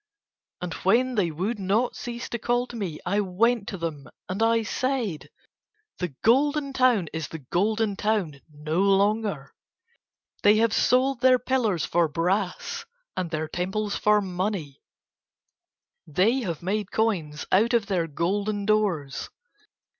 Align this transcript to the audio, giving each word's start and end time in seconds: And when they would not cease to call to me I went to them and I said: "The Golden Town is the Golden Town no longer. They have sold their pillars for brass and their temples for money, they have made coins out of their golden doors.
And 0.61 0.73
when 0.81 1.13
they 1.13 1.29
would 1.29 1.59
not 1.59 1.95
cease 1.95 2.27
to 2.29 2.39
call 2.39 2.65
to 2.65 2.75
me 2.75 2.99
I 3.05 3.19
went 3.19 3.67
to 3.67 3.77
them 3.77 4.07
and 4.27 4.41
I 4.41 4.63
said: 4.63 5.29
"The 5.99 6.15
Golden 6.23 6.73
Town 6.73 7.07
is 7.13 7.27
the 7.27 7.37
Golden 7.51 7.95
Town 7.95 8.41
no 8.51 8.81
longer. 8.81 9.53
They 10.41 10.55
have 10.55 10.73
sold 10.73 11.21
their 11.21 11.37
pillars 11.37 11.85
for 11.85 12.07
brass 12.07 12.83
and 13.15 13.29
their 13.29 13.47
temples 13.47 13.95
for 13.95 14.21
money, 14.21 14.81
they 16.07 16.39
have 16.39 16.63
made 16.63 16.91
coins 16.91 17.45
out 17.51 17.75
of 17.75 17.85
their 17.85 18.07
golden 18.07 18.65
doors. 18.65 19.29